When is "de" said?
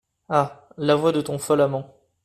1.11-1.21